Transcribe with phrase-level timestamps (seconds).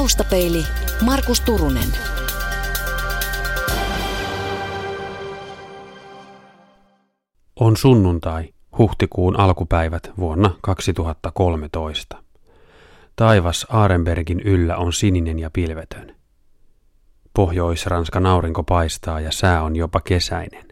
[0.00, 0.64] Taustapeili
[1.04, 1.88] Markus Turunen.
[7.56, 12.22] On sunnuntai, huhtikuun alkupäivät vuonna 2013.
[13.16, 16.16] Taivas Aarenbergin yllä on sininen ja pilvetön.
[17.34, 20.64] Pohjois-Ranskan aurinko paistaa ja sää on jopa kesäinen.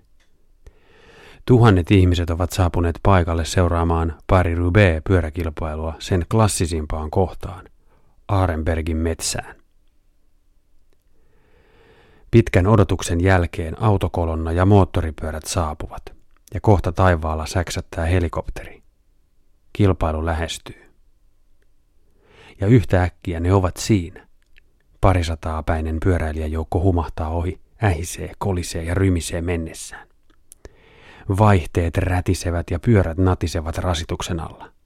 [1.47, 7.68] Tuhannet ihmiset ovat saapuneet paikalle seuraamaan Paris-Roubaix pyöräkilpailua sen klassisimpaan kohtaan,
[8.29, 9.57] Aarenbergin metsään.
[12.31, 16.03] Pitkän odotuksen jälkeen autokolonna ja moottoripyörät saapuvat,
[16.55, 18.83] ja kohta taivaalla säksättää helikopteri.
[19.72, 20.93] Kilpailu lähestyy.
[22.61, 24.29] Ja yhtäkkiä ne ovat siinä.
[25.00, 30.08] Parisataa päinen pyöräilijäjoukko humahtaa ohi, ähisee, kolisee ja rymisee mennessään.
[31.39, 34.78] Vaihteet rätisevät ja pyörät natisevat rasituksen alla.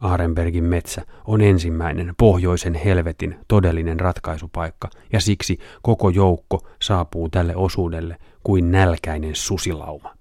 [0.00, 8.18] Aarenbergin metsä on ensimmäinen pohjoisen helvetin todellinen ratkaisupaikka ja siksi koko joukko saapuu tälle osuudelle
[8.42, 10.14] kuin nälkäinen susilauma.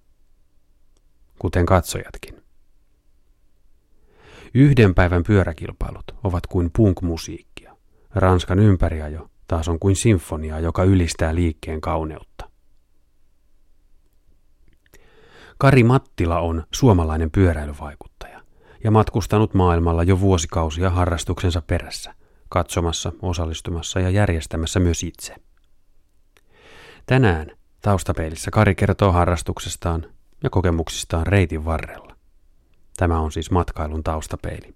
[1.40, 2.44] Kuten katsojatkin.
[4.54, 7.78] Yhden päivän pyöräkilpailut ovat kuin punk-musiikkia.
[8.16, 12.50] Ranskan ympäriajo taas on kuin sinfonia, joka ylistää liikkeen kauneutta.
[15.58, 18.29] Kari Mattila on suomalainen pyöräilyvaikuttaja
[18.84, 22.14] ja matkustanut maailmalla jo vuosikausia harrastuksensa perässä,
[22.50, 25.36] katsomassa, osallistumassa ja järjestämässä myös itse.
[27.06, 30.06] Tänään taustapeilissä Kari kertoo harrastuksestaan
[30.44, 32.16] ja kokemuksistaan reitin varrella.
[32.98, 34.74] Tämä on siis matkailun taustapeili.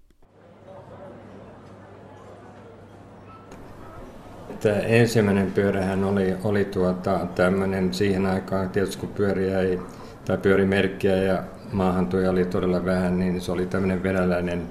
[4.60, 9.78] Tämä ensimmäinen pyörähän oli, oli tuota, tämmöinen siihen aikaan, tietysti kun pyöriä ei,
[10.24, 11.42] tai pyörimerkkiä ja
[11.74, 14.62] maahantuja oli todella vähän, niin se oli tämmöinen venäläinen,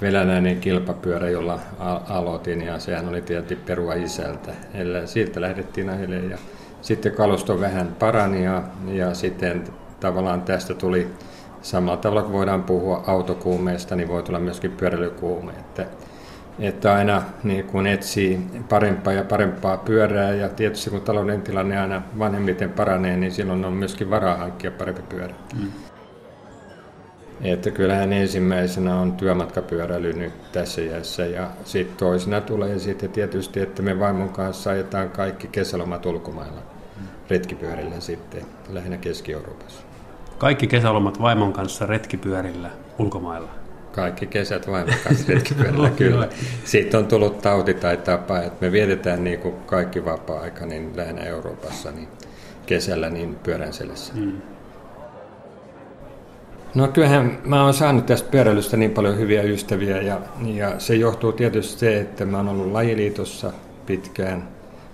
[0.00, 1.58] venäläinen kilpapyörä, jolla
[2.08, 4.52] aloitin ja sehän oli tietysti perua isältä.
[4.74, 6.38] Eli siitä lähdettiin ajelle ja
[6.82, 9.64] sitten kalusto vähän parani ja, ja sitten
[10.00, 11.08] tavallaan tästä tuli
[11.62, 15.52] samalla tavalla kuin voidaan puhua autokuumeesta, niin voi tulla myöskin pyöräilykuume.
[15.52, 15.86] Että
[16.58, 22.02] että aina niin kun etsii parempaa ja parempaa pyörää ja tietysti kun talouden tilanne aina
[22.18, 25.34] vanhemmiten paranee, niin silloin on myöskin varaa hankkia parempi pyörä.
[25.60, 25.72] Mm.
[27.42, 33.82] Että kyllähän ensimmäisenä on työmatkapyöräily nyt tässä iässä ja sitten toisena tulee sitten tietysti, että
[33.82, 36.62] me vaimon kanssa ajetaan kaikki kesälomat ulkomailla
[37.30, 39.82] retkipyörillä sitten, lähinnä Keski-Euroopassa.
[40.38, 43.62] Kaikki kesälomat vaimon kanssa retkipyörillä ulkomailla?
[43.92, 44.86] kaikki kesät vain
[45.28, 46.28] retkipyörällä, kyllä.
[46.64, 51.22] Siitä on tullut tauti tai tapa, että me vietetään niin kuin kaikki vapaa-aika niin lähinnä
[51.22, 52.08] Euroopassa niin
[52.66, 54.14] kesällä niin pyörän selässä.
[54.14, 54.32] Mm.
[56.74, 61.32] No kyllähän mä oon saanut tästä pyöräilystä niin paljon hyviä ystäviä ja, ja se johtuu
[61.32, 63.52] tietysti se, että mä oon ollut lajiliitossa
[63.86, 64.48] pitkään,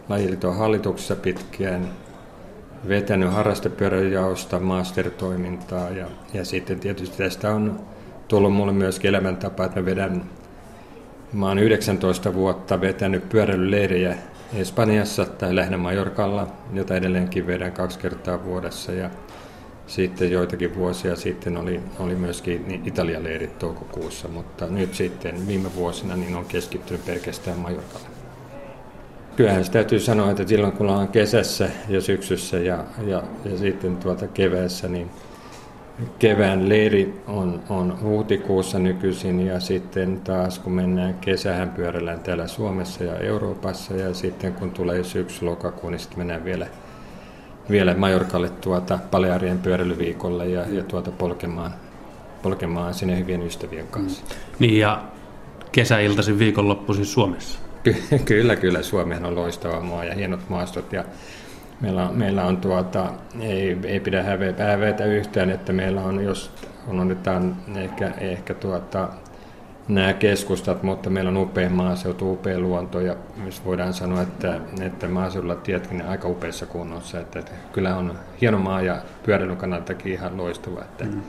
[0.09, 1.89] lajiliiton hallituksessa pitkään,
[2.89, 7.81] vetänyt harrastepyöräilyjaosta mastertoimintaa ja, ja sitten tietysti tästä on
[8.29, 10.25] tullut mulle myös elämäntapa, että mä vedän,
[11.33, 14.17] mä oon 19 vuotta vetänyt pyöräilyleiriä
[14.55, 18.93] Espanjassa tai lähinnä Majorkalla, jota edelleenkin vedän kaksi kertaa vuodessa.
[18.93, 19.11] Ja
[19.89, 25.75] sitten joitakin vuosia sitten oli, oli myöskin niin Italian leirit toukokuussa, mutta nyt sitten viime
[25.75, 28.09] vuosina niin on keskittynyt pelkästään Majorkalle.
[29.37, 33.97] Kyllähän se täytyy sanoa, että silloin kun ollaan kesässä ja syksyssä ja, ja, ja sitten
[33.97, 35.11] tuota keväässä, niin
[36.19, 43.05] kevään leiri on, on huhtikuussa nykyisin ja sitten taas kun mennään kesähän pyörällään täällä Suomessa
[43.05, 46.67] ja Euroopassa ja sitten kun tulee syksy lokakuun, niin sitten mennään vielä,
[47.71, 51.75] vielä Majorkalle tuota Palearien pyöräilyviikolle ja, ja tuota polkemaan,
[52.43, 54.23] polkemaan sinne hyvien ystävien kanssa.
[54.25, 54.37] Mm.
[54.59, 55.03] Niin ja
[55.73, 57.59] kesäiltaisin viikonloppuisin Suomessa?
[57.83, 58.83] Ky- kyllä, kyllä.
[58.83, 61.05] Suomihan on loistava maa ja hienot maastot ja
[61.81, 66.51] Meillä on, meillä on tuota, ei, ei pidä hävetä, hävetä yhtään, että meillä on, jos
[66.89, 69.09] unohdetaan ehkä, ehkä tuota,
[69.89, 75.09] nämä keskustat, mutta meillä on upea maaseutu, upea luonto ja myös voidaan sanoa, että, että
[75.09, 77.21] maaseudulla tietkin aika upeassa kunnossa.
[77.21, 80.81] Että, että kyllä on hieno maa ja pyöräilyn kannaltakin ihan loistava.
[80.81, 81.23] Että, mm.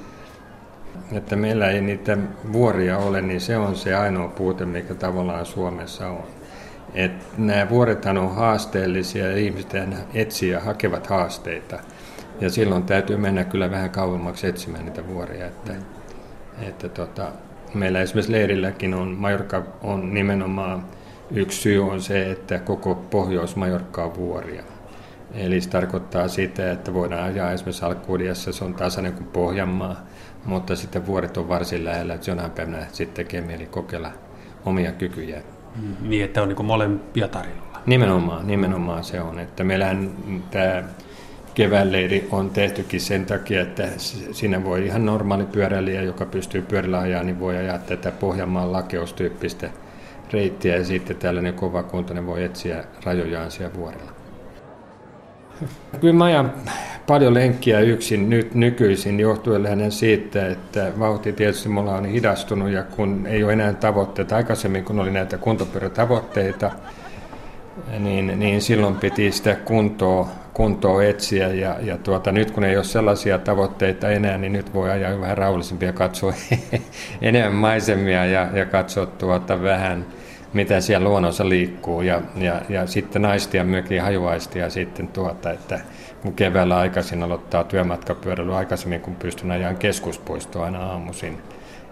[1.11, 2.17] että meillä ei niitä
[2.53, 6.23] vuoria ole, niin se on se ainoa puute, mikä tavallaan Suomessa on.
[6.93, 9.73] Et nämä vuorethan on haasteellisia ja ihmiset
[10.13, 11.79] etsii ja hakevat haasteita.
[12.41, 15.45] Ja silloin täytyy mennä kyllä vähän kauemmaksi etsimään niitä vuoria.
[15.45, 15.73] Että,
[16.61, 17.31] että tota,
[17.73, 20.85] meillä esimerkiksi leirilläkin on, Majorka on nimenomaan,
[21.31, 24.63] yksi syy on se, että koko Pohjois-Majorka on vuoria.
[25.33, 29.95] Eli se tarkoittaa sitä, että voidaan ajaa esimerkiksi Alkuudiassa, se on tasainen kuin Pohjanmaa,
[30.45, 34.11] mutta sitten vuoret on varsin lähellä, että jonain päivänä sitten tekee mieli kokeilla
[34.65, 35.41] omia kykyjä
[36.01, 37.79] Niin, että on niin molempia tarjolla.
[37.85, 39.39] Nimenomaan, nimenomaan se on.
[39.39, 40.11] Että meillähän
[40.51, 40.83] tämä
[41.53, 43.87] keväänleiri on tehtykin sen takia, että
[44.31, 49.69] siinä voi ihan normaali pyöräilijä, joka pystyy pyörällä ajaa, niin voi ajaa tätä Pohjanmaan lakeustyyppistä
[50.33, 54.11] reittiä ja sitten tällainen kovakuntainen voi etsiä rajojaan siellä vuorilla.
[56.01, 56.53] Kyllä mä ajan
[57.07, 62.83] paljon lenkkiä yksin nyt nykyisin johtuen hänen siitä, että vauhti tietysti mulla on hidastunut ja
[62.83, 64.35] kun ei ole enää tavoitteita.
[64.35, 66.71] Aikaisemmin kun oli näitä kuntopyörätavoitteita,
[67.99, 70.29] niin, niin silloin piti sitä kuntoa,
[70.59, 74.89] kuntoa etsiä ja, ja tuota, nyt kun ei ole sellaisia tavoitteita enää, niin nyt voi
[74.91, 76.33] ajaa vähän rauhallisempia katsoa
[77.21, 80.05] enemmän maisemia ja, ja katsoa tuota vähän–
[80.53, 85.79] mitä siellä luonnossa liikkuu ja, ja, ja sitten naistia myöskin hajuaistia sitten tuota, että
[86.21, 91.41] kun keväällä aikaisin aloittaa työmatkapyöräily aikaisemmin, kun pystyn ajan keskuspuistoa aina aamuisin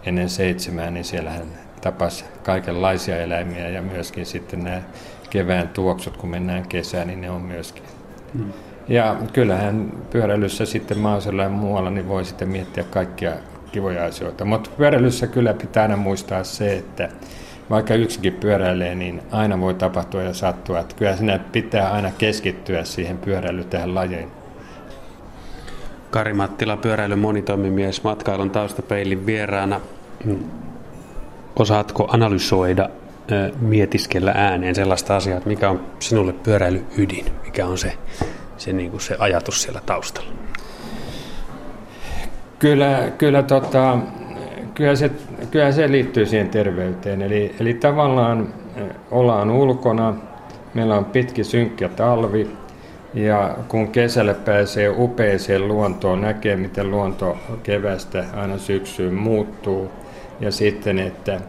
[0.06, 1.48] ennen seitsemää, niin siellähän
[1.81, 4.81] tapas kaikenlaisia eläimiä ja myöskin sitten nämä
[5.30, 7.96] kevään tuoksut, kun mennään kesään, niin ne on myöskin.
[8.33, 8.53] Mm.
[8.88, 13.31] Ja kyllähän pyöräilyssä sitten maaseudulla ja muualla niin voi sitten miettiä kaikkia
[13.71, 14.45] kivoja asioita.
[14.45, 17.09] Mutta pyöräilyssä kyllä pitää aina muistaa se, että
[17.69, 20.79] vaikka yksikin pyöräilee, niin aina voi tapahtua ja sattua.
[20.79, 24.31] Että kyllä sinne pitää aina keskittyä siihen pyöräilyyn tähän lajiin.
[26.12, 29.81] Kari Mattila, pyöräilyn monitoimimies, matkailun taustapeilin vieraana.
[31.59, 32.89] Osaatko analysoida,
[33.59, 37.25] mietiskellä ääneen sellaista asiaa, että mikä on sinulle pyöräily ydin?
[37.45, 37.94] Mikä on se,
[38.57, 40.29] se, niin kuin se ajatus siellä taustalla?
[42.59, 43.97] Kyllä, kyllä tota,
[44.74, 45.12] kyllä se,
[45.51, 47.21] kyllä se liittyy siihen terveyteen.
[47.21, 48.53] Eli, eli tavallaan
[49.12, 50.15] ollaan ulkona,
[50.73, 52.47] meillä on pitki synkkä talvi,
[53.13, 59.91] ja kun kesällä pääsee upeeseen luontoon, näkee miten luonto kevästä aina syksyyn muuttuu.
[60.39, 61.41] Ja sitten, että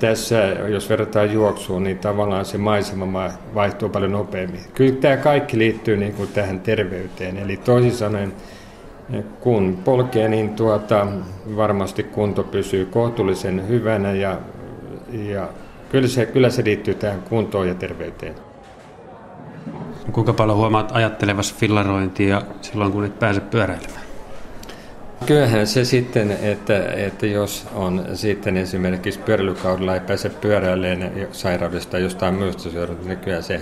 [0.00, 4.60] tässä, jos verrataan juoksuun, niin tavallaan se maisema vaihtuu paljon nopeammin.
[4.74, 7.36] Kyllä tämä kaikki liittyy niin kuin tähän terveyteen.
[7.36, 8.32] Eli toisin sanoen,
[9.40, 11.06] kun polkee, niin tuota,
[11.56, 14.38] varmasti kunto pysyy kohtuullisen hyvänä ja,
[15.12, 15.48] ja
[15.90, 18.34] kyllä, se, kyllä se liittyy tähän kuntoon ja terveyteen.
[20.12, 24.03] Kuinka paljon huomaat ajattelevassa fillarointia silloin, kun et pääse pyöräilemään?
[25.26, 32.34] Kyllähän se sitten, että, että jos on sitten esimerkiksi pyöräilykaudella ei pääse pyöräilemään sairaudesta jostain
[32.34, 32.68] muusta
[33.04, 33.60] niin kyllä se,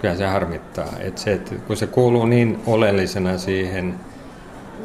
[0.00, 0.92] kyllä se harmittaa.
[1.00, 3.94] Että se, että kun se kuuluu niin oleellisena siihen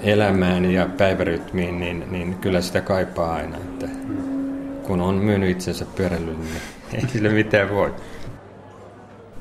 [0.04, 3.58] elämään ja päivärytmiin, niin, niin kyllä sitä kaipaa aina.
[3.58, 3.88] Että
[4.84, 6.62] kun on myynyt itsensä pyöräilylle, niin
[6.94, 7.94] ei sille mitään voi.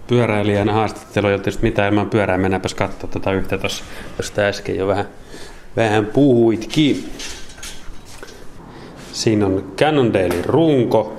[0.06, 2.38] Pyöräilijän haastattelu tietysti mitään ilman pyörää.
[2.38, 3.84] Mennäänpäs katsoa tuota yhtä tuossa,
[4.38, 5.06] äsken jo vähän,
[5.76, 7.10] vähän puhuitkin.
[9.12, 11.12] Siinä on Cannondalein runko.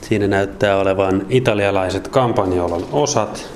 [0.00, 3.50] Siinä näyttää olevan italialaiset kampanjolan osat.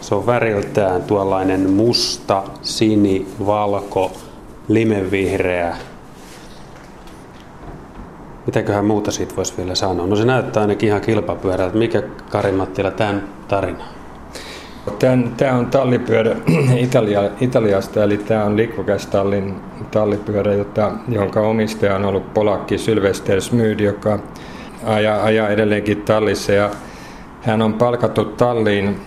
[0.00, 4.12] Se on väriltään tuollainen musta, sini, valko,
[4.68, 5.76] limevihreä.
[8.46, 10.06] Mitäköhän muuta siitä voisi vielä sanoa?
[10.06, 11.76] No se näyttää ainakin ihan kilpapyörältä.
[11.76, 13.97] Mikä Kari Mattila tämän tarina?
[15.36, 16.36] Tämä on tallipyörä
[16.76, 19.54] Italia, Italiasta, eli tämä on Liquogas-tallin
[19.90, 24.18] tallipyörä, jota, jonka omistaja on ollut polakki Sylvester Smyd, joka
[24.84, 26.52] ajaa, ajaa edelleenkin tallissa.
[26.52, 26.70] Ja
[27.42, 29.00] hän on palkattu talliin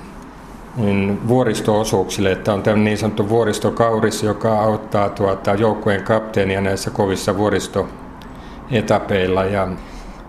[0.77, 7.38] niin vuoristo-osuuksille, että on tämmöinen niin sanottu vuoristokauris, joka auttaa tuota, joukkueen kapteenia näissä kovissa
[7.38, 9.44] vuoristoetapeilla.
[9.44, 9.67] Ja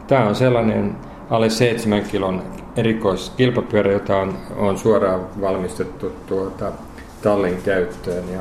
[0.07, 0.97] tämä on sellainen
[1.33, 2.43] alle 7 kilon
[2.77, 6.73] erikoiskilpapyörä, jota on, on suoraan valmistettu tuota,
[7.23, 8.25] tallin käyttöön.
[8.33, 8.41] Ja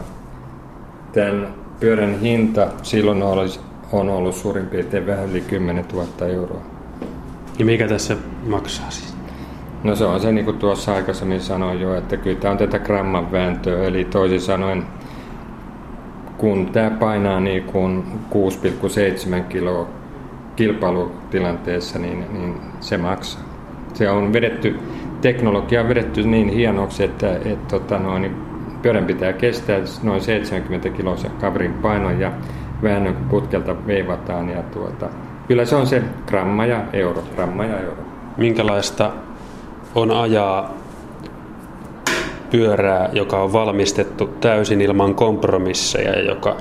[1.13, 3.59] tämän pyörän hinta silloin olisi,
[3.91, 6.61] on ollut suurin piirtein vähän yli 10 000 euroa.
[7.59, 8.15] Ja mikä tässä
[8.47, 9.13] maksaa siis?
[9.83, 12.79] No se on se, niin kuin tuossa aikaisemmin sanoin jo, että kyllä tämä on tätä
[12.79, 14.83] gramman vääntöä, eli toisin sanoen,
[16.37, 20.00] kun tämä painaa niin kuin 6,7 kiloa
[20.61, 23.41] kilpailutilanteessa, niin, niin se maksaa.
[23.93, 24.79] Se on vedetty,
[25.21, 28.35] teknologia on vedetty niin hienoksi, että et, tota noin,
[28.81, 32.31] pyörän pitää kestää noin 70 kiloa kavrin painon ja
[32.83, 34.49] väännön putkelta veivataan.
[34.49, 35.09] Ja tuota,
[35.47, 38.03] kyllä se on se gramma ja euro, gramma ja euro.
[38.37, 39.11] Minkälaista
[39.95, 40.73] on ajaa
[42.51, 46.57] pyörää, joka on valmistettu täysin ilman kompromisseja ja joka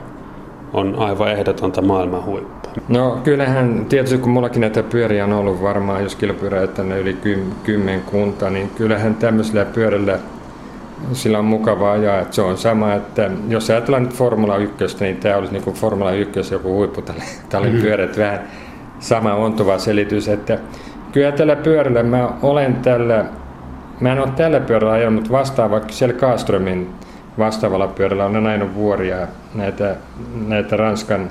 [0.72, 2.72] on aivan ehdotonta maailman huippua.
[2.88, 7.16] No kyllähän, tietysti kun mullakin näitä pyöriä on ollut varmaan, jos kilpyörää tänne yli
[7.62, 10.18] kymmenkunta, niin kyllähän tämmöisellä pyörällä
[11.12, 12.20] sillä on mukava ajaa.
[12.20, 15.76] Että se on sama, että jos ajatellaan nyt Formula 1, niin tämä olisi niin kuin
[15.76, 17.82] Formula 1 joku huippu tälle mm-hmm.
[17.82, 18.40] pyörät vähän
[18.98, 20.58] sama ontuva selitys, että
[21.12, 23.24] Kyllä tällä pyörällä mä olen tällä,
[24.00, 26.90] mä en ole tällä pyörällä ajanut, mutta vastaava siellä Kaaströmin
[27.40, 29.96] vastaavalla pyörällä olen ajanut vuoria näitä,
[30.46, 31.30] näitä Ranskan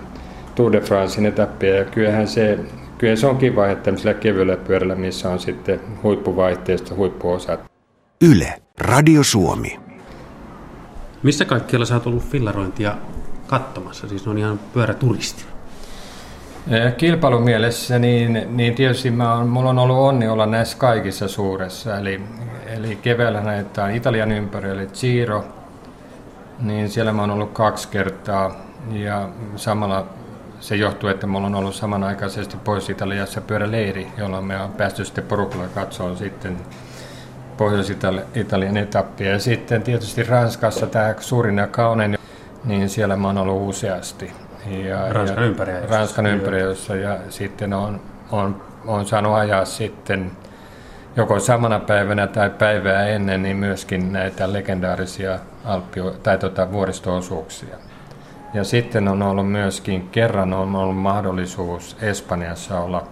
[0.55, 2.59] Tour de Francein etappia ja kyllähän se,
[2.97, 7.59] kyllä se on kiva, että tämmöisellä kevyellä pyörällä, missä on sitten huippuvaihteista huippuosat.
[8.21, 9.79] Yle, Radio Suomi.
[11.23, 12.95] Missä kaikkialla sä oot ollut fillarointia
[13.47, 14.07] katsomassa?
[14.07, 15.45] Siis on ihan pyöräturisti.
[16.97, 21.97] Kilpailumielessä, niin, niin tietysti mä on, mulla on ollut onni olla näissä kaikissa suuressa.
[21.97, 22.21] Eli,
[22.65, 25.45] eli keväällä näyttää Italian ympärillä Giro,
[26.61, 28.55] niin siellä mä oon ollut kaksi kertaa.
[28.91, 30.07] Ja samalla
[30.59, 35.23] se johtuu, että mulla on ollut samanaikaisesti pois Italiassa pyöräleiri, jolloin me on päästy sitten
[35.23, 36.57] porukalla katsoa sitten
[37.57, 39.31] Pohjois-Italian etappia.
[39.31, 42.17] Ja sitten tietysti Ranskassa tämä suurin ja kaunein,
[42.63, 44.31] niin siellä mä oon ollut useasti.
[44.65, 45.95] Ja, Ranskan ympäriössä.
[45.95, 48.01] Ranskan ympäriössä ja sitten on,
[48.31, 50.31] on, on saanut ajaa sitten
[51.15, 57.75] joko samana päivänä tai päivää ennen niin myöskin näitä legendaarisia alppio- tai tuota, vuoristoosuuksia.
[58.53, 63.07] Ja sitten on ollut myöskin, kerran on ollut mahdollisuus Espanjassa olla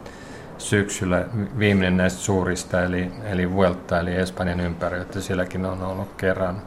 [0.58, 1.26] syksyllä
[1.60, 6.62] viimeinen näistä suurista, eli, eli Vuelta, eli Espanjan ympäri, että sielläkin on ollut kerran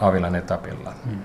[0.00, 0.92] Avilan etapilla.
[1.04, 1.18] Hmm.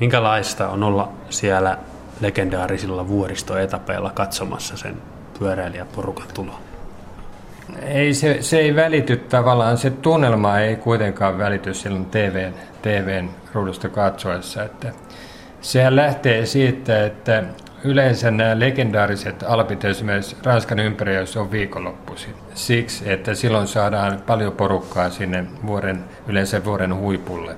[0.00, 1.78] Minkälaista on olla siellä
[2.20, 4.96] legendaarisilla vuoristoetapeilla katsomassa sen
[5.38, 6.69] pyöräilijäporukan tuloa?
[7.82, 13.88] Ei, se, se ei välity tavallaan, se tunnelma ei kuitenkaan välity silloin TVn, TVn ruudusta
[13.88, 14.62] katsoessa.
[14.62, 14.92] Että
[15.60, 17.44] sehän lähtee siitä, että
[17.84, 22.34] yleensä nämä legendaariset alpit esimerkiksi Ranskan ympäröissä on viikonloppuisin.
[22.54, 27.56] Siksi, että silloin saadaan paljon porukkaa sinne vuoden, yleensä vuoden huipulle.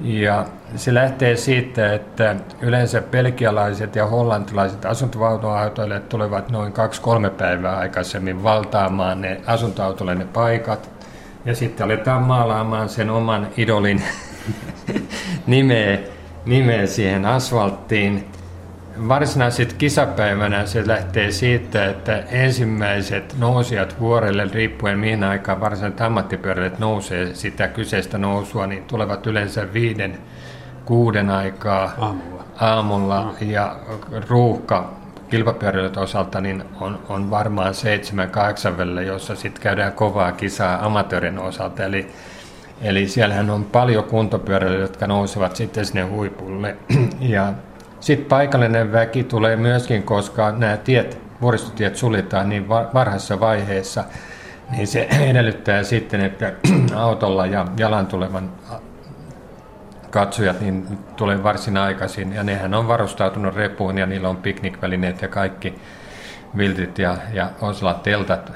[0.00, 0.46] Ja
[0.76, 9.20] se lähtee siitä, että yleensä belgialaiset ja hollantilaiset asuntovaunuautoilijat tulevat noin kaksi-kolme päivää aikaisemmin valtaamaan
[9.20, 10.90] ne asuntoautolle ne paikat.
[11.44, 14.02] Ja sitten aletaan maalaamaan sen oman idolin
[15.46, 15.98] nimeä,
[16.46, 18.28] nimeä siihen asfalttiin
[19.08, 27.34] varsinaisesti kisapäivänä se lähtee siitä, että ensimmäiset nousijat vuorelle, riippuen mihin aikaan varsinaiset ammattipyöräilijät nousee
[27.34, 30.18] sitä kyseistä nousua, niin tulevat yleensä viiden,
[30.84, 33.34] kuuden aikaa aamulla, aamulla no.
[33.40, 33.76] ja
[34.28, 34.94] ruuhka
[35.30, 41.38] kilpapyöräilijöiden osalta niin on, on varmaan seitsemän, kahdeksan välillä, jossa sitten käydään kovaa kisaa amatöörin
[41.38, 41.84] osalta.
[41.84, 42.06] Eli,
[42.82, 46.76] eli siellähän on paljon kuntopyöräilijöitä, jotka nousevat sitten sinne huipulle.
[47.20, 47.52] ja
[48.04, 54.04] sitten paikallinen väki tulee myöskin, koska nämä tiet, vuoristotiet suljetaan niin varhaisessa vaiheessa,
[54.70, 56.52] niin se edellyttää sitten, että
[56.96, 58.52] autolla ja jalan tulevan
[60.10, 62.32] katsojat niin tulee varsin aikaisin.
[62.32, 65.74] Ja nehän on varustautunut repuun ja niillä on piknikvälineet ja kaikki
[66.56, 68.52] viltit ja, ja osalla teltat,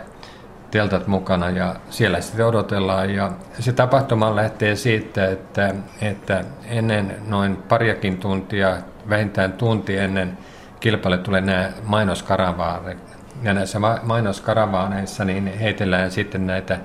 [0.71, 3.14] teltat mukana ja siellä sitten odotellaan.
[3.14, 8.76] Ja se tapahtuma lähtee siitä, että, että ennen noin pariakin tuntia
[9.09, 10.38] vähintään tunti ennen
[10.81, 12.99] kilpailu tulee nämä mainoskaravaanit.
[13.43, 16.79] Ja näissä mainoskaravaneissa niin heitellään sitten näitä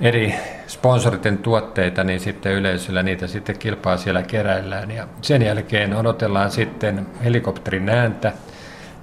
[0.00, 0.34] eri
[0.66, 4.90] sponsoriten tuotteita, niin sitten yleisöllä niitä sitten kilpaa siellä keräillään.
[4.90, 8.32] Ja sen jälkeen odotellaan sitten helikopterin ääntä,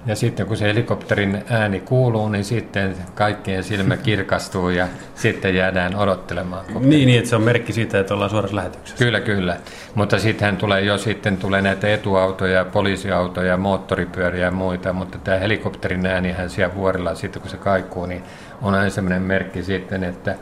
[0.06, 5.96] ja sitten kun se helikopterin ääni kuuluu, niin sitten kaikkien silmä kirkastuu ja sitten jäädään
[5.96, 6.64] odottelemaan.
[6.80, 9.04] Niin, niin, että se on merkki siitä, että ollaan suorassa lähetyksessä.
[9.04, 9.56] Kyllä, kyllä.
[9.94, 16.06] Mutta sittenhän tulee jo sitten tulee näitä etuautoja, poliisiautoja, moottoripyöriä ja muita, mutta tämä helikopterin
[16.06, 18.22] äänihän siellä vuorilla sitten kun se kaikuu, niin
[18.62, 20.34] on aina sellainen merkki sitten, että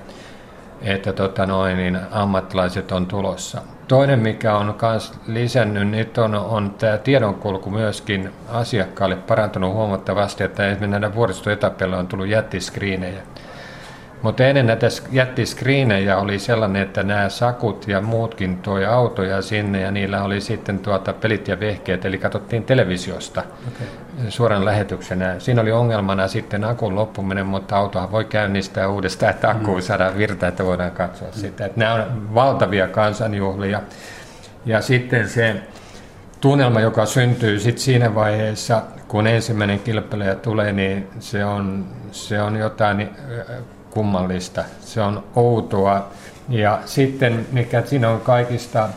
[0.83, 3.63] että tota noin, niin ammattilaiset on tulossa.
[3.89, 10.63] Toinen, mikä on myös lisännyt, nyt on, on tämä tiedonkulku myöskin asiakkaalle parantunut huomattavasti, että
[10.67, 13.23] esimerkiksi näillä vuoristoetapeilla on tullut jättiskriinejä.
[14.23, 19.91] Mutta ennen näitä jättiskriinejä oli sellainen, että nämä sakut ja muutkin toi autoja sinne ja
[19.91, 23.87] niillä oli sitten tuota pelit ja vehkeet, eli katsottiin televisiosta okay.
[24.31, 25.35] suoran lähetyksenä.
[25.39, 29.81] Siinä oli ongelmana sitten akun loppuminen, mutta autohan voi käynnistää uudestaan, että akku mm.
[29.81, 31.35] saadaan virta, että voidaan katsoa mm.
[31.35, 31.67] sitä.
[31.67, 33.81] Että nämä on valtavia kansanjuhlia.
[34.67, 35.57] Ja sitten se
[36.41, 42.57] tunnelma, joka syntyy sitten siinä vaiheessa, kun ensimmäinen kilpailija tulee, niin se on, se on
[42.57, 43.11] jotain
[43.93, 46.09] kummallista, se on outoa.
[46.49, 48.89] Ja sitten mikä siinä on kaikista,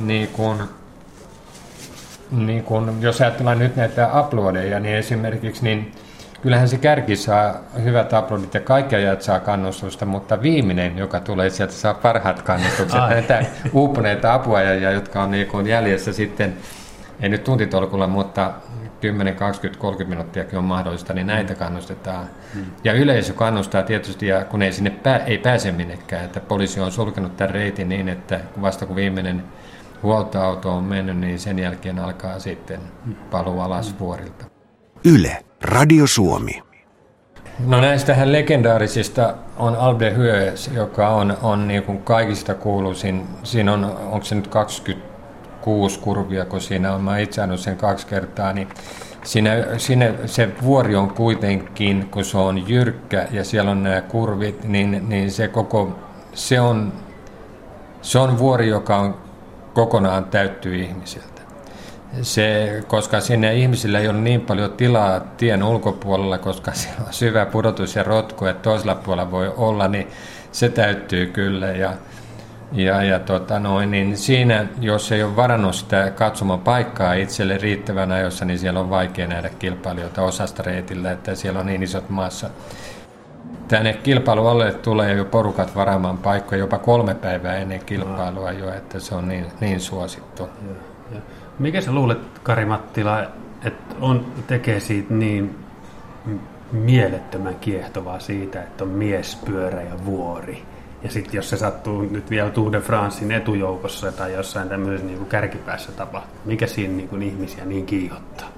[0.00, 0.58] niin kuin,
[2.30, 5.92] niin kuin, jos ajatellaan nyt näitä uploadeja, niin esimerkiksi niin
[6.42, 7.54] kyllähän se kärki saa
[7.84, 13.00] hyvät uploadit ja kaikki ajat saa kannustusta, mutta viimeinen, joka tulee sieltä, saa parhaat kannustukset.
[13.00, 13.10] Ai.
[13.10, 16.56] Näitä uupuneita apuajajia, jotka on niin kuin jäljessä sitten,
[17.20, 18.50] ei nyt tuntitolkulla, mutta
[19.00, 22.26] 10, 20, 30 minuuttiakin on mahdollista, niin näitä kannustetaan.
[22.54, 22.64] Hmm.
[22.84, 26.92] Ja yleisö kannustaa tietysti, ja kun ei sinne pää, ei pääse minnekään, että poliisi on
[26.92, 29.42] sulkenut tämän reitin niin, että vasta kun viimeinen
[30.02, 32.80] huoltoauto on mennyt, niin sen jälkeen alkaa sitten
[33.30, 34.44] paluu alas vuorilta.
[35.04, 36.62] Yle, Radio Suomi.
[37.66, 43.26] No näistähän legendaarisista on Albe Hyös, joka on, on niin kuin kaikista kuuluisin.
[43.42, 44.46] Siinä on, onko se nyt
[45.64, 48.68] 26 kurvia, kun siinä on, mä itse sen kaksi kertaa, niin
[49.24, 54.64] siinä, siinä se vuori on kuitenkin, kun se on jyrkkä ja siellä on nämä kurvit,
[54.64, 55.98] niin, niin se koko,
[56.34, 56.92] se on,
[58.02, 59.14] se on vuori, joka on
[59.74, 61.34] kokonaan täyttyy ihmisiltä
[62.22, 67.46] se, koska sinne ihmisillä ei ole niin paljon tilaa tien ulkopuolella, koska siellä on syvä
[67.46, 70.08] pudotus ja rotku, että toisella puolella voi olla, niin
[70.52, 71.66] se täyttyy kyllä.
[71.66, 71.92] Ja,
[72.72, 78.12] ja, ja tota noin, niin siinä, jos ei ole varannut sitä katsomaan paikkaa itselle riittävän
[78.12, 82.50] ajoissa, niin siellä on vaikea nähdä kilpailijoita osasta reitillä, että siellä on niin isot maassa.
[83.68, 89.14] Tänne kilpailualle tulee jo porukat varaamaan paikkoja jopa kolme päivää ennen kilpailua jo, että se
[89.14, 90.48] on niin, niin suosittu.
[91.58, 93.22] Mikä sä luulet, Kari Mattila,
[93.64, 95.58] että on, tekee siitä niin
[96.72, 100.62] mielettömän kiehtovaa siitä, että on miespyörä ja vuori?
[101.04, 105.26] Ja sitten jos se sattuu nyt vielä Tour de Francein etujoukossa tai jossain tämmöisessä niin
[105.26, 108.48] kärkipäässä tapahtuu, mikä siinä niin kuin ihmisiä niin kiihottaa?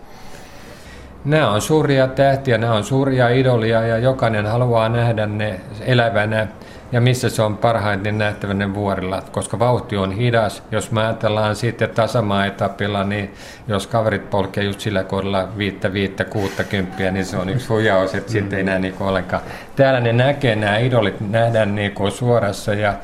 [1.25, 6.49] Nämä on suuria tähtiä, nämä on suuria idolia ja jokainen haluaa nähdä ne elävänä
[6.93, 10.63] ja missä se on parhaiten nähtävänä vuorilla, koska vauhti on hidas.
[10.71, 13.35] Jos me ajatellaan sitten tasamaa-etapilla, niin
[13.69, 18.15] jos kaverit polkee just sillä kohdalla viittä, viittä, kuutta kymppiä, niin se on yksi huijaus,
[18.15, 18.33] että mm.
[18.33, 19.43] sitten ei näe niin ollenkaan.
[19.77, 22.95] Täällä ne näkee, nämä idolit nähdään niin suorassa ja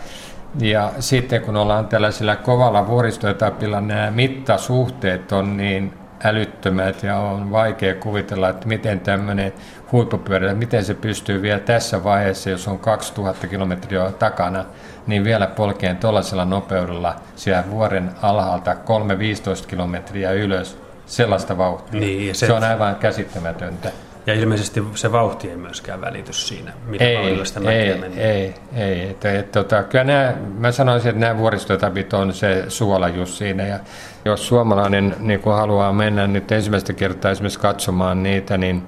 [0.60, 5.92] ja sitten kun ollaan tällaisella kovalla vuoristoetapilla, nämä mittasuhteet on niin
[6.24, 9.52] älyttömät ja on vaikea kuvitella, että miten tämmöinen
[9.92, 14.64] huippupyörä, miten se pystyy vielä tässä vaiheessa, jos on 2000 kilometriä takana,
[15.06, 18.76] niin vielä polkeen tuollaisella nopeudella siellä vuoren alhaalta 3-15
[19.67, 22.00] kilometriä ylös sellaista vauhtia.
[22.00, 23.93] Niin, se, se on aivan käsittämätöntä.
[24.26, 28.21] Ja ilmeisesti se vauhti ei myöskään välitys siinä, mitä ei, sitä ei, mennä.
[28.21, 29.10] ei, ei.
[29.10, 33.67] Että, et, tota, kyllä nämä, mä sanoisin, että nämä vuoristotapit on se suola just siinä.
[33.67, 33.78] Ja
[34.25, 38.82] jos suomalainen niin haluaa mennä nyt ensimmäistä kertaa esimerkiksi katsomaan niitä, niin,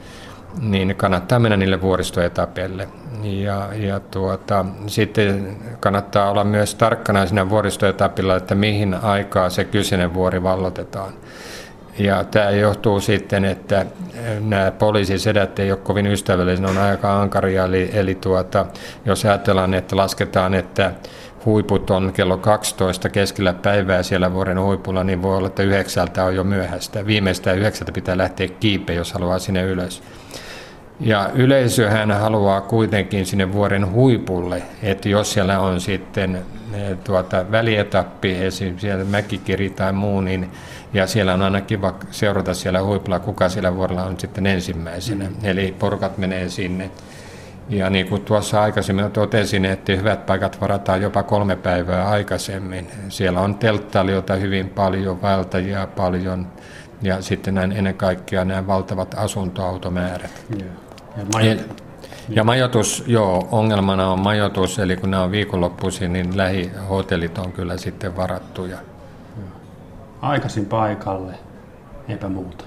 [0.61, 2.89] niin kannattaa mennä niille vuoristoetapeille.
[3.23, 10.15] Ja, ja tuota, sitten kannattaa olla myös tarkkana siinä vuoristoetapilla, että mihin aikaa se kyseinen
[10.15, 11.13] vuori vallotetaan.
[11.99, 13.87] Ja tämä johtuu sitten, että
[14.41, 17.65] nämä poliisisedät ei ole kovin ystävällisiä, ne on aika ankaria.
[17.65, 18.67] Eli, eli tuota,
[19.05, 20.93] jos ajatellaan, että lasketaan, että
[21.45, 26.37] huiput on kello 12 keskellä päivää siellä vuoren huipulla, niin voi olla, että yhdeksältä on
[26.37, 27.07] jo myöhäistä.
[27.07, 30.03] Viimeistään yhdeksältä pitää lähteä kiipe, jos haluaa sinne ylös.
[31.01, 36.43] Ja yleisöhän haluaa kuitenkin sinne vuoren huipulle, että jos siellä on sitten
[37.05, 40.51] tuota, välietappi, esimerkiksi siellä mäkikiri tai muu, niin
[40.93, 45.25] ja siellä on aina kiva seurata siellä huipulla, kuka siellä vuorolla on sitten ensimmäisenä.
[45.25, 45.35] Mm.
[45.43, 46.91] Eli porukat menee sinne.
[47.69, 52.89] Ja niin kuin tuossa aikaisemmin totesin, että hyvät paikat varataan jopa kolme päivää aikaisemmin.
[53.09, 56.47] Siellä on telttailijoita hyvin paljon, vaeltajia paljon
[57.03, 60.45] ja sitten näin ennen kaikkea nämä valtavat asuntoautomäärät.
[60.61, 60.84] Yeah.
[61.17, 61.67] Ja, majoitus,
[62.29, 67.77] ja majoitus, joo, ongelmana on majoitus, eli kun nämä on viikonloppuisin, niin lähihotellit on kyllä
[67.77, 68.79] sitten varattuja
[70.25, 71.35] aikaisin paikalle,
[72.09, 72.65] eipä muuta.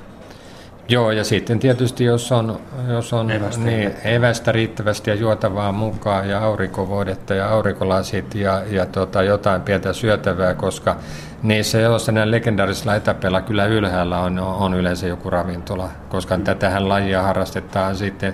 [0.89, 6.29] Joo, ja sitten tietysti jos on, jos on evästä, niin, evästä riittävästi ja juotavaa mukaan
[6.29, 10.95] ja aurinkovuodetta ja aurinkolasit ja, ja tota, jotain pientä syötävää, koska
[11.43, 16.43] niissä joissa näillä legendaarisilla etäpeillä kyllä ylhäällä on, on yleensä joku ravintola, koska mm.
[16.43, 18.33] tätähän lajia harrastetaan sitten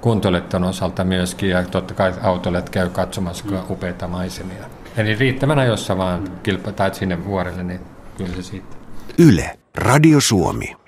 [0.00, 3.58] kuntoletton osalta myöskin ja totta kai autolet käy katsomassa mm.
[3.70, 4.64] upeita maisemia.
[4.96, 6.30] Eli riittävän ajoissa vaan mm.
[6.42, 7.80] kilpa, tai sinne vuorelle, niin
[8.16, 8.76] kyllä se siitä.
[9.18, 10.81] Yle, Radio Suomi.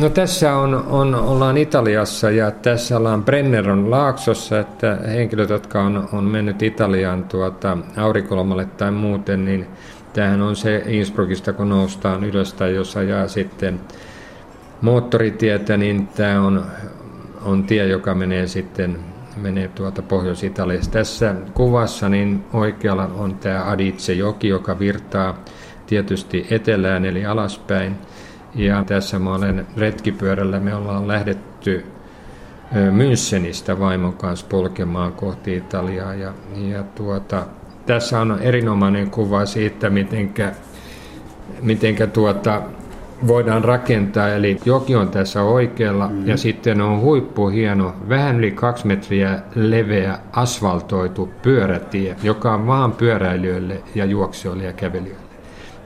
[0.00, 6.08] No tässä on, on, ollaan Italiassa ja tässä ollaan Brenneron laaksossa, että henkilöt, jotka on,
[6.12, 9.66] on mennyt Italiaan tuota, aurinkolomalle tai muuten, niin
[10.12, 13.80] tämähän on se Innsbruckista, kun noustaan ylös tai jos ajaa sitten
[14.82, 16.64] moottoritietä, niin tämä on,
[17.44, 18.98] on tie, joka menee sitten
[19.36, 20.92] menee tuota Pohjois-Italiasta.
[20.92, 25.38] Tässä kuvassa niin oikealla on tämä Adice-joki, joka virtaa
[25.86, 27.96] tietysti etelään eli alaspäin.
[28.54, 31.86] Ja tässä mä olen retkipyörällä, me ollaan lähdetty
[32.90, 36.14] Münchenistä vaimon kanssa polkemaan kohti Italiaa.
[36.14, 37.46] Ja, ja tuota,
[37.86, 40.52] tässä on erinomainen kuva siitä, mitenkä,
[41.62, 42.62] mitenkä tuota,
[43.26, 44.28] voidaan rakentaa.
[44.28, 46.26] Eli joki on tässä oikealla mm.
[46.28, 52.92] ja sitten on huippu hieno, vähän yli kaksi metriä leveä asfaltoitu pyörätie, joka on vaan
[52.92, 55.27] pyöräilijöille ja juoksijoille ja kävelijöille.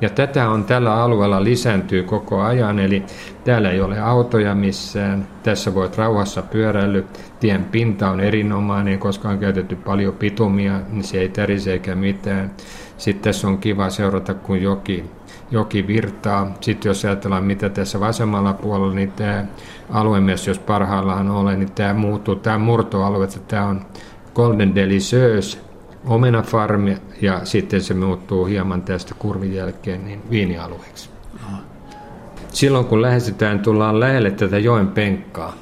[0.02, 3.02] Ja tätä on tällä alueella lisääntyy koko ajan, eli
[3.44, 5.26] täällä ei ole autoja missään.
[5.42, 7.06] Tässä voit rauhassa pyöräily.
[7.40, 12.50] Tien pinta on erinomainen, koska on käytetty paljon pitumia, niin se ei tärise eikä mitään.
[12.98, 15.04] Sitten tässä on kiva seurata, kun joki,
[15.50, 16.54] joki virtaa.
[16.60, 19.44] Sitten jos ajatellaan, mitä tässä vasemmalla puolella, niin tämä
[19.90, 23.80] alue myös, jos parhaillaan ole, niin tämä muuttuu, tämä murtoalue, että tämä on
[24.34, 25.71] Golden Delicious,
[26.06, 31.10] omenafarmi ja sitten se muuttuu hieman tästä kurvin jälkeen niin viinialueeksi.
[32.48, 35.54] Silloin kun lähestytään, tullaan lähelle tätä joen penkkaa,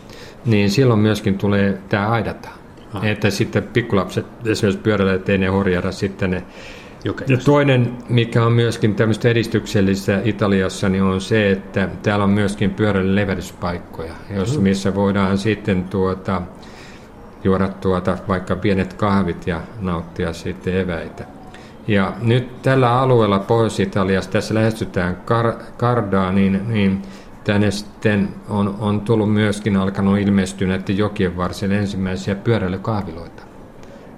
[0.46, 2.48] niin silloin myöskin tulee tämä aidata.
[2.94, 3.06] Aha.
[3.06, 6.44] Että sitten pikkulapset esimerkiksi pyörällä, ettei ne horjada sitten ne
[7.28, 12.70] Ja toinen, mikä on myöskin tämmöistä edistyksellistä Italiassa, niin on se, että täällä on myöskin
[12.70, 16.42] pyörällä levähdyspaikkoja, jos, missä voidaan sitten tuota,
[17.44, 21.24] juoda tuota vaikka pienet kahvit ja nauttia sitten eväitä.
[21.88, 27.02] Ja nyt tällä alueella Pohjois-Italiassa, tässä lähestytään Kar- Kardaa, niin, niin
[27.44, 33.42] tänne sitten on, on tullut myöskin alkanut ilmestyä näiden jokien varsille ensimmäisiä pyöräilykahviloita.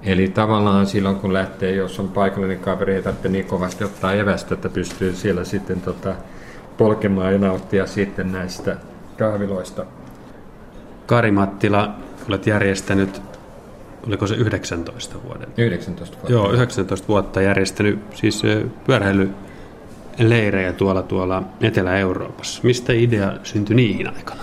[0.02, 4.54] Eli tavallaan silloin kun lähtee, jos on paikallinen kaveri, ei tarvitse niin kovasti ottaa evästä,
[4.54, 6.14] että pystyy siellä sitten tota,
[6.78, 8.76] polkemaan ja nauttia sitten näistä
[9.18, 9.86] kahviloista.
[11.06, 11.94] Kari Mattila,
[12.28, 13.22] olet järjestänyt,
[14.06, 15.48] oliko se 19 vuoden?
[15.56, 16.32] 19 vuotta.
[16.32, 18.42] Joo, 19 vuotta järjestänyt siis
[18.86, 22.60] pyöräilyleirejä tuolla, tuolla Etelä-Euroopassa.
[22.64, 24.40] Mistä idea syntyi niihin aikana?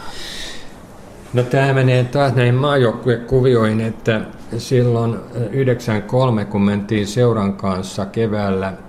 [1.34, 4.22] No tämä menee taas näihin maajoukkuekuvioihin, että
[4.58, 5.16] silloin
[5.52, 8.74] 93, kun mentiin seuran kanssa keväällä–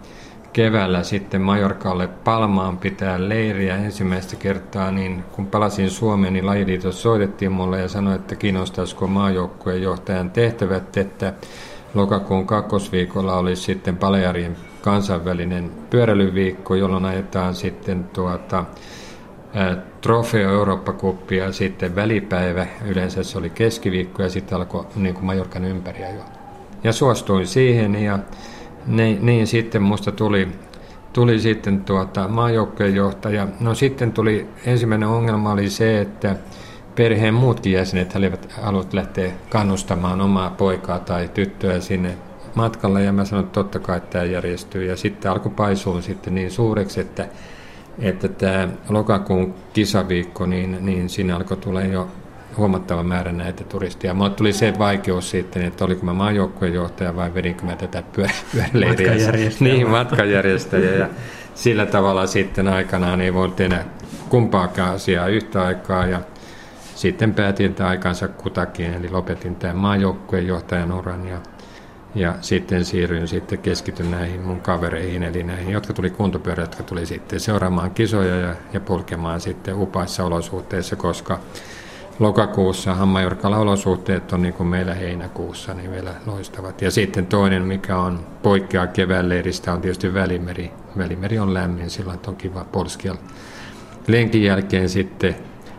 [0.53, 7.53] keväällä sitten Majorkalle Palmaan pitää leiriä ensimmäistä kertaa, niin kun palasin Suomeen, niin lajiliitos soitettiin
[7.53, 11.33] mulle ja sanoi, että kiinnostaisiko maajoukkueen johtajan tehtävät, että
[11.95, 18.65] lokakuun kakkosviikolla olisi sitten Palearien kansainvälinen pyöräilyviikko, jolloin ajetaan sitten tuota,
[20.01, 25.65] Trofeo Eurooppa-kuppia ja sitten välipäivä, yleensä se oli keskiviikko ja sitten alkoi niin kuin Majorkan
[25.65, 26.23] ympäriä jo.
[26.85, 28.19] Ja suostuin siihen ja
[28.87, 30.49] niin, niin sitten musta tuli,
[31.13, 33.49] tuli sitten tuota maajoukkojen johtaja.
[33.61, 36.37] No sitten tuli, ensimmäinen ongelma oli se, että
[36.95, 38.15] perheen muutkin jäsenet
[38.63, 42.15] haluavat lähteä kannustamaan omaa poikaa tai tyttöä sinne
[42.55, 44.85] matkalle ja mä sanoin, että totta kai tämä järjestyy.
[44.85, 47.29] Ja sitten alkoi paisua sitten niin suureksi, että,
[47.99, 52.09] että tämä lokakuun kisaviikko, niin, niin siinä alkoi tulla jo
[52.61, 54.15] huomattava määrä näitä turisteja.
[54.15, 59.09] Mulle tuli se vaikeus sitten, että oliko mä maajoukkueen johtaja vai vedinkö mä tätä pyöräleiriä.
[59.09, 59.73] Matkanjärjestäjä.
[59.73, 60.99] Niin, matkanjärjestäjä.
[60.99, 61.09] ja
[61.55, 63.85] sillä tavalla sitten aikanaan ei voi tehdä
[64.29, 66.07] kumpaakaan asiaa yhtä aikaa.
[66.07, 66.21] Ja
[66.95, 71.39] sitten päätin että aikansa kutakin, eli lopetin tämän maajoukkueen johtajan uran ja,
[72.15, 77.07] ja sitten siirryin sitten keskityn näihin mun kavereihin, eli näihin, jotka tuli kuntopyörä, jotka tuli
[77.07, 81.41] sitten seuraamaan kisoja ja, ja polkemaan sitten upaissa olosuhteissa, koska
[82.21, 86.83] lokakuussa Hammajorkalla olosuhteet on niin kuin meillä heinäkuussa niin vielä loistavat.
[86.83, 90.71] Ja sitten toinen, mikä on poikkeaa keväänleiristä, on tietysti Välimeri.
[90.99, 93.15] Välimeri on lämmin, sillä on kiva polskia.
[94.07, 95.37] Lenkin jälkeen sitten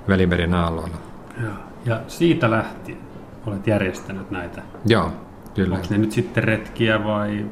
[0.08, 0.98] Välimerin aalloilla.
[1.44, 1.54] Joo.
[1.86, 2.98] Ja siitä lähtien
[3.46, 4.62] olet järjestänyt näitä?
[4.86, 5.12] Joo,
[5.56, 5.76] kyllä.
[5.76, 7.46] Onko ne nyt sitten retkiä vai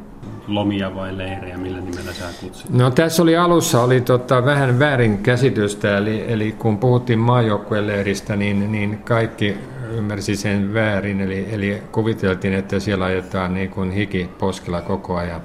[0.49, 2.69] lomia vai leirejä, millä nimellä sä kutsit?
[2.69, 8.71] No tässä oli alussa oli tota, vähän väärin käsitystä, eli, eli kun puhuttiin maajoukkueleiristä, niin,
[8.71, 9.57] niin kaikki
[9.91, 15.41] ymmärsi sen väärin, eli, eli kuviteltiin, että siellä ajetaan niin kuin hiki poskella koko ajan.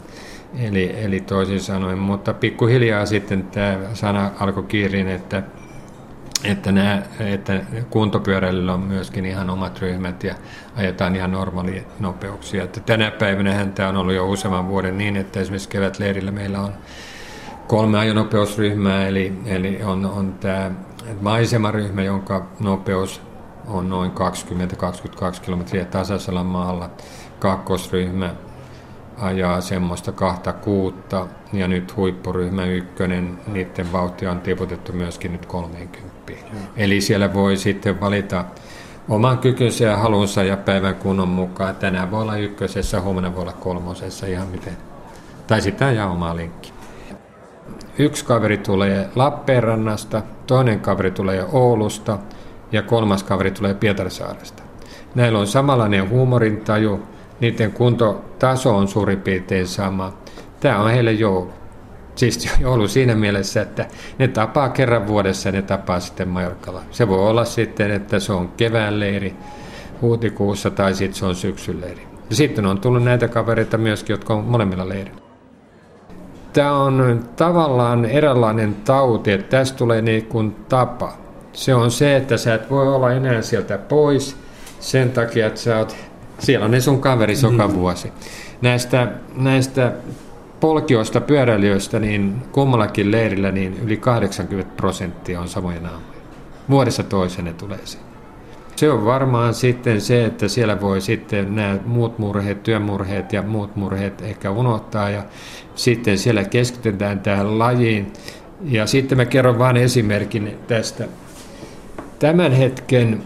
[0.59, 5.43] Eli, eli toisin sanoen, mutta pikkuhiljaa sitten tämä sana alkoi kiirin, että
[6.45, 10.35] että, nämä, että kuntopyöräilyllä on myöskin ihan omat ryhmät ja
[10.77, 12.65] ajetaan ihan normaalia nopeuksia.
[12.65, 16.73] Että tänä päivänä tämä on ollut jo useamman vuoden niin, että esimerkiksi kevätleirillä meillä on
[17.67, 20.71] kolme ajonopeusryhmää, eli, eli on, on tämä
[21.21, 23.23] maisemaryhmä, jonka nopeus
[23.67, 26.91] on noin 20-22 kilometriä tasaisella maalla.
[27.39, 28.35] Kakkosryhmä
[29.19, 36.14] ajaa semmoista kahta kuutta ja nyt huippuryhmä ykkönen, niiden vauhtia on tiputettu myöskin nyt 30.
[36.33, 36.59] Mm.
[36.77, 38.45] Eli siellä voi sitten valita
[39.09, 41.77] oman kykynsä ja halunsa ja päivän kunnon mukaan.
[41.77, 44.77] Tänään voi olla ykkösessä, huomenna voi olla kolmosessa, ihan miten.
[45.47, 46.73] Tai sitten ajaa omaa linkki.
[47.99, 52.19] Yksi kaveri tulee Lappeenrannasta, toinen kaveri tulee Oulusta
[52.73, 54.63] ja kolmas kaveri tulee Pietarsaaresta.
[55.15, 57.03] Näillä on samanlainen huumorintaju,
[57.41, 60.13] niiden kuntotaso on suurin piirtein sama.
[60.61, 61.53] Tämä on heille joulu.
[62.15, 63.87] Siis joulu siinä mielessä, että
[64.19, 66.83] ne tapaa kerran vuodessa ja ne tapaa sitten Majorkalla.
[66.91, 69.37] Se voi olla sitten, että se on kevään leiri
[70.03, 72.07] huhtikuussa tai sitten se on syksyn leiri.
[72.31, 75.21] Ja sitten on tullut näitä kavereita myöskin, jotka on molemmilla leirillä.
[76.53, 81.13] Tämä on tavallaan eräänlainen tauti, että tästä tulee niin kuin tapa.
[81.53, 84.37] Se on se, että sä et voi olla enää sieltä pois
[84.81, 85.97] sen takia, että sä oot,
[86.39, 87.75] siellä on ne sun kaveri joka mm.
[87.75, 88.13] vuosi.
[88.63, 89.93] Näistä, näistä
[90.65, 96.21] polkioista, pyöräilijöistä, niin kummallakin leirillä niin yli 80 prosenttia on samoja naamoja.
[96.71, 98.07] Vuodessa toiseen ne tulee sinne.
[98.77, 103.77] Se on varmaan sitten se, että siellä voi sitten nämä muut murheet, työmurheet ja muut
[103.77, 105.23] murheet ehkä unohtaa ja
[105.75, 108.13] sitten siellä keskitytään tähän lajiin.
[108.65, 111.05] Ja sitten mä kerron vain esimerkin tästä.
[112.19, 113.23] Tämän hetken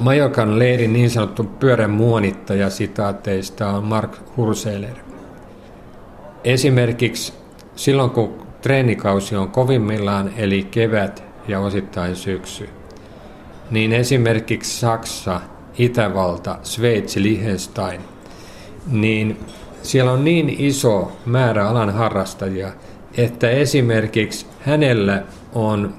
[0.00, 5.13] Majokan leirin niin sanottu pyörän muonittaja sitaateista on Mark Hurseler.
[6.44, 7.32] Esimerkiksi
[7.76, 12.68] silloin, kun treenikausi on kovimmillaan, eli kevät ja osittain syksy,
[13.70, 15.40] niin esimerkiksi Saksa,
[15.78, 18.00] Itävalta, Sveitsi, Liechtenstein,
[18.90, 19.40] niin
[19.82, 22.72] siellä on niin iso määrä alan harrastajia,
[23.16, 25.22] että esimerkiksi hänellä
[25.54, 25.94] on,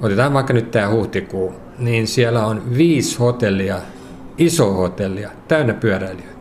[0.00, 3.78] otetaan vaikka nyt tämä huhtikuu, niin siellä on viisi hotellia,
[4.38, 6.33] iso hotellia, täynnä pyöräilijöitä.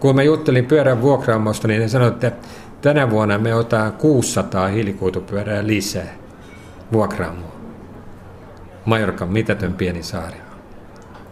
[0.00, 2.48] Kun mä juttelin pyörän vuokraamosta, niin ne sanoivat, että
[2.80, 6.14] tänä vuonna me otetaan 600 hiilikuitupyörää lisää
[6.92, 7.52] vuokraamoa.
[8.84, 10.36] Majorkan mitätön pieni saari.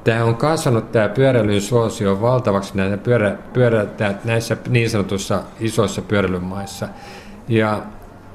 [0.04, 3.86] Tämä on kasvanut tämä pyöräilyn suosio valtavaksi näissä, pyörä, pyörä,
[4.24, 6.88] näissä niin sanotussa isoissa pyöräilymaissa.
[7.48, 7.82] Ja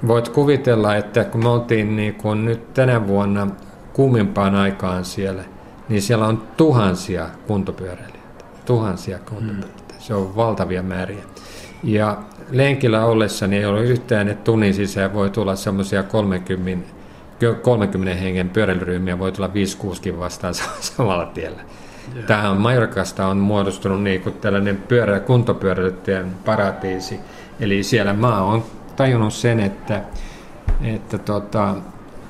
[0.07, 3.47] voit kuvitella, että kun me oltiin niin kun nyt tänä vuonna
[3.93, 5.43] kuumimpaan aikaan siellä,
[5.89, 8.45] niin siellä on tuhansia kuntopyöräilijöitä.
[8.65, 9.80] Tuhansia kuntopyöräilijöitä.
[10.01, 11.23] Se on valtavia määriä.
[11.83, 12.17] Ja
[12.49, 17.01] lenkillä ollessani ei ole yhtään, että tunnin sisään voi tulla semmoisia 30
[17.61, 19.49] 30 hengen pyöräilyryhmiä voi tulla
[20.13, 21.61] 5-6 vastaan samalla tiellä.
[22.15, 22.25] Yeah.
[22.25, 27.19] Tähän Majorkasta on muodostunut niin kuin tällainen pyörä, kuntopyöräilyttäjän paratiisi.
[27.59, 28.63] Eli siellä mä oon
[28.95, 30.01] tajunnut sen, että,
[30.83, 31.75] että tota,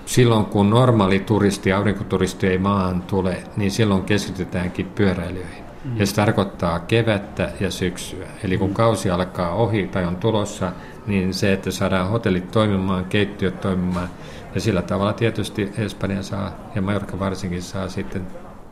[0.06, 5.71] silloin kun normaali turisti, aurinkoturisti ei maahan tule, niin silloin keskitytäänkin pyöräilijöihin.
[5.86, 5.98] Mm.
[5.98, 8.28] Ja se tarkoittaa kevättä ja syksyä.
[8.44, 8.74] Eli kun mm.
[8.74, 10.72] kausi alkaa ohi tai on tulossa,
[11.08, 14.10] niin se, että saadaan hotellit toimimaan, keittiöt toimimaan,
[14.56, 18.28] ja sillä tavalla tietysti Espanja saa, ja Majorka varsinkin saa sitten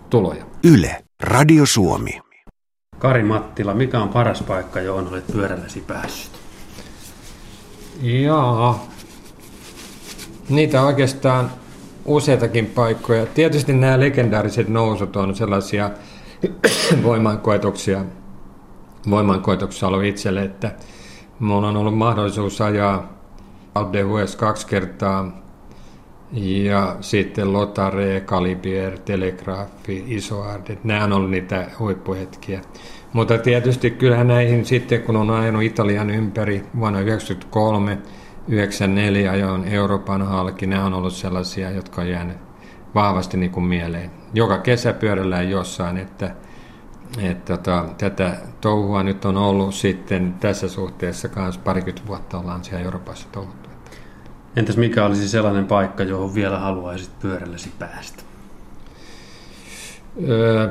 [0.10, 0.46] tuloja.
[0.64, 2.22] Yle, Radio Suomi.
[3.00, 6.32] Kari Mattila, mikä on paras paikka, johon olet pyörälläsi päässyt?
[8.02, 8.80] Joo,
[10.50, 11.52] niitä oikeastaan
[12.06, 13.26] useitakin paikkoja.
[13.26, 15.90] Tietysti nämä legendaariset nousut on sellaisia
[17.04, 18.06] voimankoetuksia,
[19.10, 20.72] voimankoetuksia ollut itselle, että
[21.40, 23.20] minulla on ollut mahdollisuus ajaa
[23.76, 24.06] Alde
[24.38, 25.32] kaksi kertaa
[26.32, 32.62] ja sitten Lotare, Calibier, Telegraafi, Isoardet, nämä on ollut niitä huippuhetkiä.
[33.14, 37.98] Mutta tietysti kyllähän näihin sitten, kun on ajanut Italian ympäri vuonna 1993,
[38.48, 42.49] 94 ajoin Euroopan halki, nämä on ollut sellaisia, jotka on jäänyt
[42.96, 44.12] vahvasti niin kuin mieleen.
[44.34, 46.36] Joka kesä pyörällään jossain, että,
[47.22, 52.86] että tota, tätä touhua nyt on ollut sitten tässä suhteessa kanssa parikymmentä vuotta ollaan siellä
[52.86, 53.70] Euroopassa touhuttu.
[54.56, 58.24] Entäs mikä olisi sellainen paikka, johon vielä haluaisit pyörälläsi päästä?
[60.30, 60.70] Öö,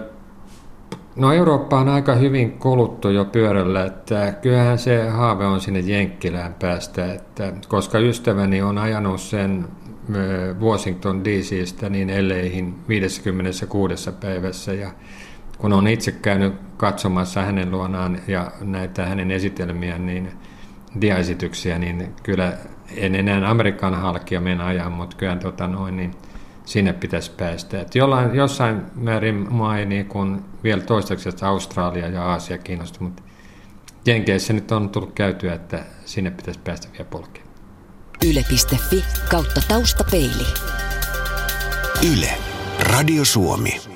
[1.19, 6.55] no Eurooppa on aika hyvin kuluttu jo pyörällä, että kyllähän se haave on sinne Jenkkilään
[6.55, 9.69] päästä, että koska ystäväni on ajanut sen
[10.61, 14.91] Washington DCstä niin elleihin 56 päivässä ja
[15.59, 20.33] kun on itse käynyt katsomassa hänen luonaan ja näitä hänen esitelmiä, niin
[21.01, 22.53] diaesityksiä, niin kyllä
[22.97, 26.11] en enää Amerikan halkia mennä ajaa, mutta kyllä tota noin, niin
[26.65, 27.81] sinne pitäisi päästä.
[27.81, 33.23] Et jollain, jossain määrin mua ei niin kuin vielä toistaiseksi Australia ja Aasia kiinnosta, mutta
[34.07, 37.47] Jenkeissä nyt on tullut käytyä, että sinne pitäisi päästä vielä polkeen.
[38.27, 40.47] Yle.fi kautta taustapeili.
[42.13, 42.31] Yle.
[42.81, 43.88] Radio Suomi.